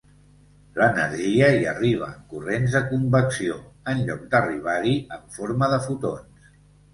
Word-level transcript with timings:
L'energia 0.77 1.49
hi 1.57 1.67
arriba 1.73 2.07
en 2.13 2.23
corrents 2.31 2.77
de 2.77 2.81
convecció, 2.93 3.59
en 3.93 4.01
lloc 4.09 4.25
d'arribar-hi 4.33 4.97
en 5.19 5.23
forma 5.37 5.71
de 5.77 5.81
fotons. 5.87 6.51